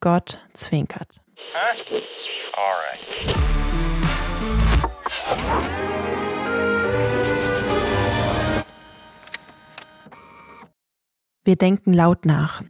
Gott 0.00 0.40
zwinkert. 0.54 1.20
All 2.56 2.74
right. 2.74 3.06
Wir 11.44 11.56
denken 11.56 11.92
laut 11.92 12.24
nach 12.24 12.62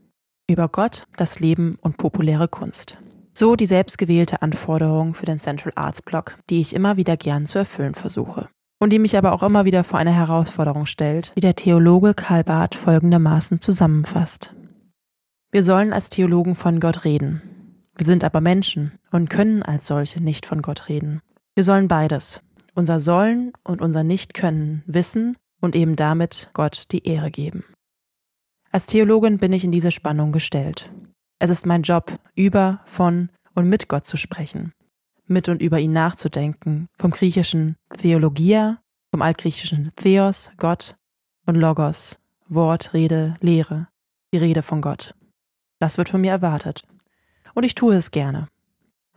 über 0.48 0.68
Gott, 0.68 1.04
das 1.16 1.38
Leben 1.38 1.78
und 1.80 1.96
populäre 1.96 2.48
Kunst. 2.48 2.98
So 3.32 3.54
die 3.54 3.66
selbstgewählte 3.66 4.42
Anforderung 4.42 5.14
für 5.14 5.26
den 5.26 5.38
Central 5.38 5.72
Arts 5.76 6.02
Block, 6.02 6.36
die 6.50 6.60
ich 6.60 6.74
immer 6.74 6.96
wieder 6.96 7.16
gern 7.16 7.46
zu 7.46 7.58
erfüllen 7.58 7.94
versuche. 7.94 8.48
Und 8.80 8.92
die 8.92 8.98
mich 8.98 9.16
aber 9.16 9.32
auch 9.32 9.44
immer 9.44 9.64
wieder 9.64 9.84
vor 9.84 10.00
eine 10.00 10.12
Herausforderung 10.12 10.86
stellt, 10.86 11.32
die 11.36 11.40
der 11.40 11.54
Theologe 11.54 12.14
Karl 12.14 12.42
Barth 12.42 12.74
folgendermaßen 12.74 13.60
zusammenfasst. 13.60 14.52
Wir 15.52 15.64
sollen 15.64 15.92
als 15.92 16.10
Theologen 16.10 16.54
von 16.54 16.78
Gott 16.78 17.04
reden. 17.04 17.42
Wir 17.96 18.06
sind 18.06 18.22
aber 18.22 18.40
Menschen 18.40 18.92
und 19.10 19.28
können 19.28 19.64
als 19.64 19.88
solche 19.88 20.22
nicht 20.22 20.46
von 20.46 20.62
Gott 20.62 20.88
reden. 20.88 21.22
Wir 21.56 21.64
sollen 21.64 21.88
beides, 21.88 22.40
unser 22.74 23.00
Sollen 23.00 23.52
und 23.64 23.82
unser 23.82 24.04
Nicht-Können 24.04 24.84
wissen 24.86 25.36
und 25.60 25.74
eben 25.74 25.96
damit 25.96 26.50
Gott 26.52 26.84
die 26.92 27.04
Ehre 27.04 27.32
geben. 27.32 27.64
Als 28.70 28.86
Theologin 28.86 29.38
bin 29.38 29.52
ich 29.52 29.64
in 29.64 29.72
diese 29.72 29.90
Spannung 29.90 30.30
gestellt. 30.30 30.92
Es 31.40 31.50
ist 31.50 31.66
mein 31.66 31.82
Job, 31.82 32.16
über, 32.36 32.82
von 32.84 33.30
und 33.56 33.68
mit 33.68 33.88
Gott 33.88 34.06
zu 34.06 34.16
sprechen, 34.16 34.72
mit 35.26 35.48
und 35.48 35.60
über 35.60 35.80
ihn 35.80 35.92
nachzudenken, 35.92 36.86
vom 36.96 37.10
griechischen 37.10 37.74
Theologia, 37.98 38.78
vom 39.10 39.20
altgriechischen 39.20 39.90
Theos, 39.96 40.52
Gott, 40.58 40.94
und 41.44 41.56
Logos, 41.56 42.20
Wort, 42.46 42.94
Rede, 42.94 43.34
Lehre, 43.40 43.88
die 44.32 44.38
Rede 44.38 44.62
von 44.62 44.80
Gott. 44.80 45.14
Das 45.80 45.98
wird 45.98 46.10
von 46.10 46.20
mir 46.20 46.30
erwartet. 46.30 46.84
Und 47.54 47.64
ich 47.64 47.74
tue 47.74 47.96
es 47.96 48.12
gerne. 48.12 48.46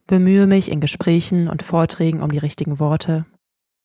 Bemühe 0.08 0.48
mich 0.48 0.72
in 0.72 0.80
Gesprächen 0.80 1.48
und 1.48 1.62
Vorträgen 1.62 2.22
um 2.22 2.32
die 2.32 2.40
richtigen 2.40 2.80
Worte, 2.80 3.26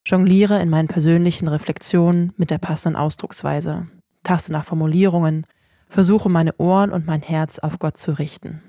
jongliere 0.06 0.60
in 0.60 0.70
meinen 0.70 0.88
persönlichen 0.88 1.48
Reflexionen 1.48 2.32
mit 2.36 2.50
der 2.50 2.58
passenden 2.58 2.96
Ausdrucksweise, 2.96 3.88
taste 4.22 4.52
nach 4.52 4.64
Formulierungen, 4.64 5.44
versuche 5.88 6.28
meine 6.28 6.56
Ohren 6.56 6.90
und 6.90 7.06
mein 7.06 7.22
Herz 7.22 7.58
auf 7.58 7.78
Gott 7.78 7.96
zu 7.96 8.18
richten. 8.18 8.62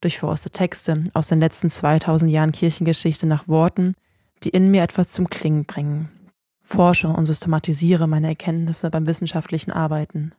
Durchforste 0.00 0.50
Texte 0.50 1.04
aus 1.12 1.28
den 1.28 1.40
letzten 1.40 1.70
2000 1.70 2.30
Jahren 2.30 2.52
Kirchengeschichte 2.52 3.26
nach 3.26 3.48
Worten, 3.48 3.94
die 4.42 4.48
in 4.48 4.70
mir 4.70 4.82
etwas 4.82 5.12
zum 5.12 5.28
Klingen 5.28 5.66
bringen. 5.66 6.08
Forsche 6.62 7.08
und 7.08 7.24
systematisiere 7.24 8.06
meine 8.06 8.28
Erkenntnisse 8.28 8.90
beim 8.90 9.06
wissenschaftlichen 9.06 9.72
Arbeiten. 9.72 10.32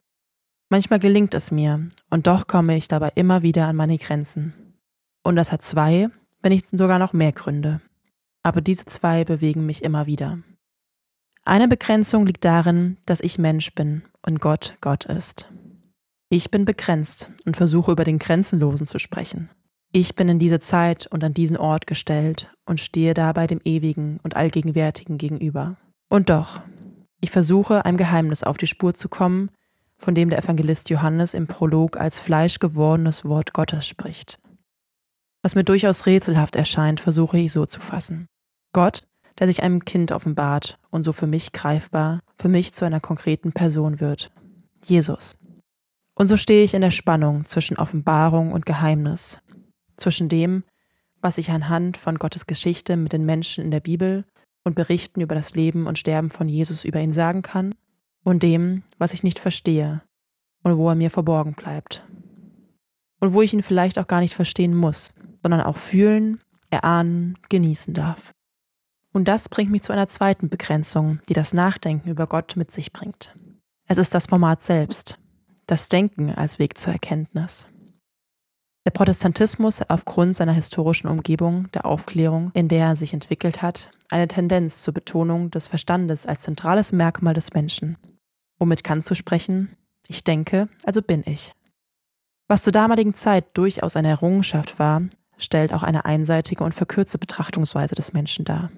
Manchmal 0.72 1.00
gelingt 1.00 1.34
es 1.34 1.52
mir, 1.52 1.90
und 2.10 2.28
doch 2.28 2.48
komme 2.48 2.78
ich 2.78 2.88
dabei 2.88 3.12
immer 3.16 3.42
wieder 3.42 3.68
an 3.68 3.76
meine 3.76 3.98
Grenzen. 3.98 4.54
Und 5.22 5.36
das 5.36 5.52
hat 5.52 5.62
zwei, 5.62 6.08
wenn 6.42 6.54
nicht 6.54 6.66
sogar 6.70 6.98
noch 6.98 7.12
mehr 7.12 7.34
Gründe. 7.34 7.82
Aber 8.42 8.62
diese 8.62 8.86
zwei 8.86 9.26
bewegen 9.26 9.66
mich 9.66 9.84
immer 9.84 10.06
wieder. 10.06 10.40
Eine 11.44 11.68
Begrenzung 11.68 12.26
liegt 12.26 12.46
darin, 12.46 12.96
dass 13.06 13.20
ich 13.20 13.38
Mensch 13.38 13.76
bin 13.76 14.04
und 14.26 14.40
Gott 14.40 14.78
Gott 14.80 15.04
ist. 15.04 15.52
Ich 16.30 16.52
bin 16.52 16.64
begrenzt 16.64 17.32
und 17.44 17.58
versuche 17.58 17.92
über 17.92 18.06
den 18.06 18.18
Grenzenlosen 18.18 18.88
zu 18.88 18.98
sprechen. 18.98 19.50
Ich 19.92 20.16
bin 20.16 20.30
in 20.30 20.40
diese 20.40 20.62
Zeit 20.62 21.06
und 21.06 21.22
an 21.22 21.34
diesen 21.34 21.58
Ort 21.58 21.86
gestellt 21.86 22.50
und 22.66 22.80
stehe 22.80 23.14
dabei 23.14 23.46
dem 23.46 23.60
Ewigen 23.66 24.22
und 24.24 24.38
Allgegenwärtigen 24.38 25.18
gegenüber. 25.18 25.76
Und 26.08 26.30
doch, 26.30 26.62
ich 27.20 27.30
versuche, 27.30 27.84
einem 27.84 27.98
Geheimnis 27.98 28.44
auf 28.44 28.58
die 28.58 28.68
Spur 28.68 28.94
zu 28.94 29.10
kommen, 29.10 29.52
von 30.02 30.16
dem 30.16 30.30
der 30.30 30.40
Evangelist 30.40 30.90
Johannes 30.90 31.34
im 31.34 31.48
Prolog 31.48 31.98
als 31.98 32.20
fleischgewordenes 32.20 33.24
Wort 33.24 33.54
Gottes 33.54 33.88
spricht. 33.88 34.40
Was 35.44 35.56
mir 35.56 35.64
durchaus 35.64 36.06
rätselhaft 36.06 36.56
erscheint, 36.56 37.00
versuche 37.00 37.38
ich 37.38 37.52
so 37.52 37.66
zu 37.66 37.80
fassen. 37.80 38.28
Gott, 38.74 39.04
der 39.40 39.48
sich 39.48 39.64
einem 39.64 39.86
Kind 39.86 40.12
offenbart 40.12 40.80
und 40.90 41.04
so 41.04 41.14
für 41.14 41.28
mich 41.28 41.52
greifbar, 41.52 42.20
für 42.38 42.50
mich 42.50 42.74
zu 42.74 42.86
einer 42.86 43.00
konkreten 43.00 43.52
Person 43.52 44.00
wird. 44.00 44.32
Jesus. 44.84 45.38
Und 46.16 46.28
so 46.28 46.38
stehe 46.38 46.64
ich 46.64 46.74
in 46.74 46.82
der 46.82 46.92
Spannung 46.92 47.46
zwischen 47.46 47.78
Offenbarung 47.78 48.52
und 48.52 48.66
Geheimnis, 48.66 49.40
zwischen 49.96 50.30
dem, 50.30 50.64
was 51.22 51.38
ich 51.38 51.52
anhand 51.52 51.98
von 51.98 52.18
Gottes 52.18 52.48
Geschichte 52.48 52.98
mit 52.98 53.14
den 53.14 53.26
Menschen 53.26 53.64
in 53.64 53.72
der 53.72 53.80
Bibel 53.80 54.26
und 54.64 54.76
Berichten 54.76 55.22
über 55.22 55.36
das 55.36 55.54
Leben 55.56 55.88
und 55.88 56.00
Sterben 56.00 56.30
von 56.30 56.50
Jesus 56.50 56.86
über 56.86 57.00
ihn 57.00 57.14
sagen 57.14 57.42
kann, 57.42 57.74
und 58.24 58.44
dem, 58.44 58.84
was 58.98 59.14
ich 59.14 59.24
nicht 59.24 59.40
verstehe 59.40 60.02
und 60.64 60.78
wo 60.78 60.90
er 60.90 60.96
mir 60.96 61.10
verborgen 61.10 61.54
bleibt. 61.54 62.06
Und 63.20 63.34
wo 63.34 63.42
ich 63.42 63.54
ihn 63.54 63.64
vielleicht 63.64 64.00
auch 64.00 64.08
gar 64.08 64.20
nicht 64.20 64.36
verstehen 64.36 64.76
muss, 64.76 65.14
sondern 65.42 65.62
auch 65.62 65.78
fühlen, 65.78 66.42
erahnen, 66.70 67.38
genießen 67.50 67.94
darf. 67.94 68.34
Und 69.14 69.28
das 69.28 69.50
bringt 69.50 69.72
mich 69.72 69.82
zu 69.82 69.94
einer 69.94 70.08
zweiten 70.08 70.50
Begrenzung, 70.50 71.20
die 71.28 71.34
das 71.34 71.54
Nachdenken 71.54 72.10
über 72.10 72.28
Gott 72.28 72.56
mit 72.56 72.72
sich 72.72 72.94
bringt. 72.94 73.36
Es 73.88 73.98
ist 73.98 74.14
das 74.14 74.28
Format 74.28 74.62
selbst, 74.62 75.20
das 75.68 75.90
Denken 75.90 76.30
als 76.32 76.60
Weg 76.60 76.78
zur 76.78 76.94
Erkenntnis. 76.94 77.68
Der 78.86 78.92
Protestantismus 78.92 79.80
hat 79.80 79.90
aufgrund 79.92 80.36
seiner 80.36 80.54
historischen 80.54 81.08
Umgebung, 81.08 81.70
der 81.72 81.86
Aufklärung, 81.86 82.52
in 82.54 82.68
der 82.68 82.88
er 82.88 82.96
sich 82.96 83.14
entwickelt 83.14 83.62
hat, 83.62 83.92
eine 84.10 84.28
Tendenz 84.28 84.82
zur 84.82 84.94
Betonung 84.94 85.52
des 85.52 85.68
Verstandes 85.68 86.26
als 86.26 86.42
zentrales 86.42 86.92
Merkmal 86.92 87.34
des 87.34 87.54
Menschen. 87.54 87.98
Um 88.62 88.68
mit 88.68 88.84
Kant 88.84 89.08
zu 89.08 89.16
sprechen, 89.16 89.76
ich 90.08 90.24
denke, 90.24 90.70
also 90.86 91.02
bin 91.02 91.24
ich. 91.26 91.52
Was 92.48 92.62
zur 92.62 92.72
damaligen 92.72 93.16
Zeit 93.16 93.58
durchaus 93.58 93.96
eine 93.96 94.10
Errungenschaft 94.10 94.78
war, 94.78 95.02
stellt 95.36 95.74
auch 95.74 95.82
eine 95.82 96.06
einseitige 96.06 96.64
und 96.64 96.76
verkürzte 96.76 97.18
Betrachtungsweise 97.18 97.96
des 97.96 98.14
Menschen 98.14 98.46
dar. 98.46 98.70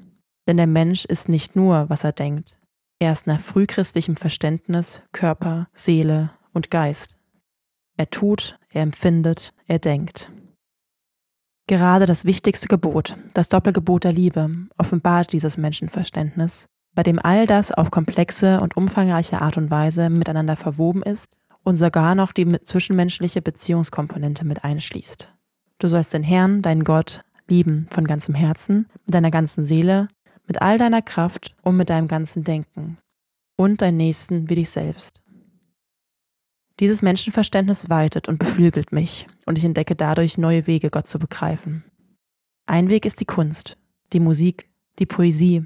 Denn 0.48 0.56
der 0.56 0.68
Mensch 0.68 1.04
ist 1.04 1.28
nicht 1.28 1.58
nur, 1.58 1.90
was 1.90 2.06
er 2.06 2.14
denkt. 2.14 2.58
Er 3.00 3.12
ist 3.12 3.28
nach 3.28 3.42
frühchristlichem 3.42 4.16
Verständnis 4.16 5.02
Körper, 5.12 5.68
Seele 5.74 6.30
und 6.54 6.72
Geist. 6.72 7.18
Er 7.98 8.10
tut, 8.10 8.58
er 8.70 8.84
empfindet, 8.84 9.54
er 9.68 9.80
denkt. 9.80 10.32
Gerade 11.68 12.06
das 12.06 12.24
wichtigste 12.24 12.70
Gebot, 12.70 13.18
das 13.34 13.50
Doppelgebot 13.50 14.06
der 14.06 14.14
Liebe, 14.14 14.50
offenbart 14.78 15.34
dieses 15.34 15.58
Menschenverständnis, 15.58 16.70
bei 16.96 17.04
dem 17.04 17.20
all 17.20 17.48
das 17.48 17.72
auf 17.72 17.92
komplexe 17.92 18.62
und 18.62 18.78
umfangreiche 18.78 19.42
Art 19.42 19.58
und 19.58 19.72
Weise 19.72 20.10
miteinander 20.10 20.56
verwoben 20.56 21.02
ist 21.04 21.36
und 21.64 21.76
sogar 21.76 22.16
noch 22.16 22.32
die 22.32 22.52
zwischenmenschliche 22.64 23.42
Beziehungskomponente 23.42 24.46
mit 24.46 24.64
einschließt. 24.64 25.30
Du 25.80 25.88
sollst 25.88 26.14
den 26.14 26.24
Herrn, 26.24 26.62
deinen 26.62 26.84
Gott, 26.84 27.22
lieben 27.50 27.88
von 27.90 28.06
ganzem 28.06 28.36
Herzen, 28.36 28.88
mit 29.06 29.16
deiner 29.16 29.32
ganzen 29.32 29.64
Seele, 29.64 30.08
mit 30.48 30.62
all 30.62 30.78
deiner 30.78 31.02
Kraft 31.02 31.56
und 31.62 31.78
mit 31.78 31.90
deinem 31.90 32.08
ganzen 32.08 32.44
Denken 32.44 32.98
und 33.56 33.82
deinen 33.82 33.98
Nächsten 33.98 34.50
wie 34.50 34.56
dich 34.56 34.70
selbst. 34.70 35.22
Dieses 36.80 37.02
Menschenverständnis 37.02 37.90
weitet 37.90 38.28
und 38.28 38.40
beflügelt 38.40 38.92
mich, 38.92 39.28
und 39.46 39.58
ich 39.58 39.64
entdecke 39.64 39.96
dadurch 39.96 40.38
neue 40.38 40.66
Wege, 40.66 40.90
Gott 40.90 41.08
zu 41.08 41.20
begreifen. 41.20 41.84
Ein 42.66 42.90
Weg 42.90 43.06
ist 43.06 43.20
die 43.20 43.26
Kunst, 43.26 43.78
die 44.12 44.20
Musik, 44.20 44.70
die 45.00 45.06
Poesie, 45.06 45.66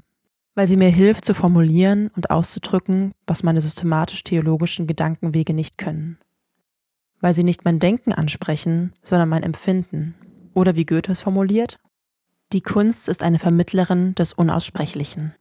weil 0.58 0.66
sie 0.66 0.76
mir 0.76 0.88
hilft 0.88 1.24
zu 1.24 1.34
formulieren 1.34 2.10
und 2.16 2.30
auszudrücken, 2.32 3.12
was 3.28 3.44
meine 3.44 3.60
systematisch-theologischen 3.60 4.88
Gedankenwege 4.88 5.54
nicht 5.54 5.78
können. 5.78 6.18
Weil 7.20 7.32
sie 7.32 7.44
nicht 7.44 7.64
mein 7.64 7.78
Denken 7.78 8.12
ansprechen, 8.12 8.92
sondern 9.00 9.28
mein 9.28 9.44
Empfinden. 9.44 10.16
Oder 10.54 10.74
wie 10.74 10.84
Goethe 10.84 11.12
es 11.12 11.20
formuliert, 11.20 11.78
die 12.52 12.60
Kunst 12.60 13.08
ist 13.08 13.22
eine 13.22 13.38
Vermittlerin 13.38 14.16
des 14.16 14.32
Unaussprechlichen. 14.32 15.32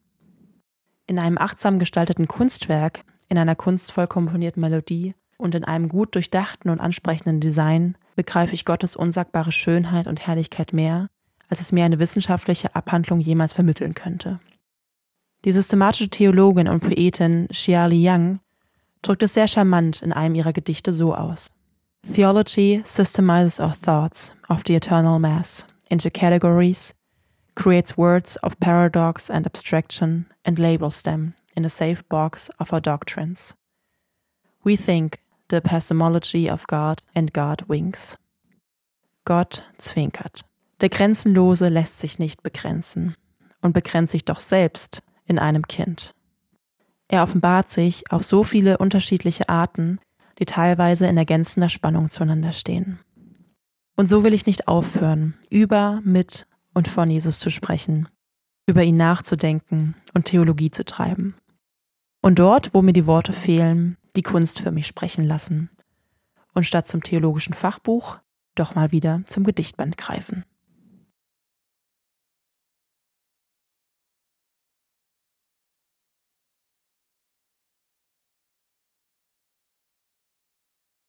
In 1.08 1.18
einem 1.18 1.40
achtsam 1.40 1.80
gestalteten 1.80 2.28
Kunstwerk, 2.28 3.04
in 3.28 3.40
einer 3.40 3.56
kunstvoll 3.56 4.06
komponierten 4.06 4.62
Melodie, 4.62 5.16
und 5.40 5.56
in 5.56 5.64
einem 5.64 5.90
gut 5.90 6.14
durchdachten 6.14 6.70
und 6.70 6.80
ansprechenden 6.80 7.40
Design 7.40 7.98
begreife 8.16 8.54
ich 8.54 8.66
Gottes 8.66 8.96
unsagbare 8.96 9.52
Schönheit 9.52 10.06
und 10.06 10.28
Herrlichkeit 10.28 10.74
mehr, 10.74 11.08
als 11.50 11.60
es 11.60 11.72
mir 11.72 11.86
eine 11.86 11.98
wissenschaftliche 11.98 12.76
Abhandlung 12.76 13.20
jemals 13.20 13.54
vermitteln 13.54 13.96
könnte. 13.96 14.40
Die 15.46 15.52
systematische 15.52 16.10
Theologin 16.10 16.68
und 16.68 16.82
Poetin 16.82 17.48
Xiali 17.52 18.02
Yang 18.02 18.40
drückt 19.02 19.24
es 19.24 19.34
sehr 19.34 19.48
charmant 19.48 20.02
in 20.02 20.12
einem 20.12 20.36
ihrer 20.36 20.54
Gedichte 20.54 20.92
so 20.92 21.14
aus. 21.16 21.52
Theology 22.14 22.82
systemizes 22.84 23.60
our 23.60 23.74
thoughts 23.74 24.34
of 24.50 24.64
the 24.66 24.76
eternal 24.76 25.20
mass 25.20 25.66
into 25.90 26.10
categories, 26.10 26.96
creates 27.56 27.98
words 27.98 28.38
of 28.44 28.60
paradox 28.60 29.30
and 29.30 29.46
abstraction, 29.46 30.26
and 30.46 30.58
labels 30.58 31.04
them 31.04 31.34
in 31.56 31.66
a 31.66 31.70
safe 31.70 32.04
box 32.08 32.50
of 32.60 32.72
our 32.72 32.82
doctrines. 32.82 33.56
We 34.64 34.76
think 34.76 35.20
The 35.50 35.58
Epistemology 35.58 36.50
of 36.50 36.68
God 36.68 37.02
and 37.16 37.34
God 37.34 37.64
Winks. 37.70 38.18
Gott 39.26 39.64
zwinkert. 39.78 40.42
Der 40.82 40.90
Grenzenlose 40.90 41.70
lässt 41.70 42.00
sich 42.00 42.20
nicht 42.20 42.44
begrenzen 42.44 43.16
und 43.62 43.74
begrenzt 43.74 44.12
sich 44.12 44.26
doch 44.26 44.40
selbst 44.40 45.04
in 45.28 45.40
einem 45.40 45.68
Kind. 45.68 46.14
Er 47.08 47.24
offenbart 47.24 47.70
sich 47.70 48.12
auf 48.12 48.24
so 48.24 48.44
viele 48.44 48.78
unterschiedliche 48.78 49.50
Arten, 49.50 50.00
die 50.40 50.46
teilweise 50.46 51.08
in 51.08 51.18
ergänzender 51.18 51.70
Spannung 51.70 52.10
zueinander 52.10 52.52
stehen. 52.52 53.00
Und 53.96 54.10
so 54.10 54.24
will 54.24 54.34
ich 54.34 54.46
nicht 54.46 54.68
aufhören, 54.68 55.36
über, 55.50 56.02
mit 56.04 56.48
und 56.74 56.88
von 56.88 57.10
Jesus 57.10 57.40
zu 57.40 57.50
sprechen, 57.50 58.08
über 58.68 58.84
ihn 58.84 58.98
nachzudenken 58.98 59.96
und 60.14 60.26
Theologie 60.26 60.70
zu 60.70 60.86
treiben. 60.86 61.36
Und 62.22 62.40
dort, 62.40 62.74
wo 62.74 62.82
mir 62.82 62.94
die 62.94 63.08
Worte 63.08 63.34
fehlen, 63.34 63.98
die 64.16 64.22
Kunst 64.22 64.60
für 64.60 64.72
mich 64.72 64.86
sprechen 64.86 65.26
lassen. 65.26 65.70
Und 66.54 66.66
statt 66.66 66.88
zum 66.88 67.02
theologischen 67.02 67.54
Fachbuch 67.54 68.18
doch 68.56 68.76
mal 68.76 68.92
wieder 68.92 69.22
zum 69.28 69.44
Gedichtband 69.44 69.98
greifen. 69.98 70.44